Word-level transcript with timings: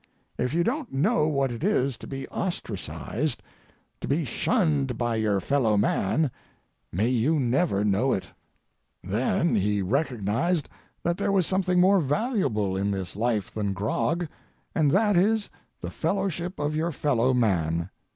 "If 0.39 0.55
you 0.55 0.63
don't 0.63 0.91
know 0.91 1.27
what 1.27 1.51
it 1.51 1.63
is 1.63 1.95
to 1.99 2.07
be 2.07 2.27
ostracized, 2.29 3.43
to 3.99 4.07
be 4.07 4.25
shunned 4.25 4.97
by 4.97 5.17
your 5.17 5.39
fellow 5.39 5.77
man, 5.77 6.31
may 6.91 7.09
you 7.09 7.39
never 7.39 7.83
know 7.85 8.11
it. 8.11 8.25
Then 9.03 9.53
he 9.55 9.83
recognized 9.83 10.69
that 11.03 11.17
there 11.17 11.31
was 11.31 11.45
something 11.45 11.79
more 11.79 11.99
valuable 11.99 12.75
in 12.75 12.89
this 12.89 13.15
life 13.15 13.53
than 13.53 13.73
grog, 13.73 14.27
and 14.73 14.89
that 14.89 15.15
is 15.15 15.51
the 15.81 15.91
fellowship 15.91 16.57
of 16.57 16.75
your 16.75 16.91
fellow 16.91 17.31
man. 17.31 17.91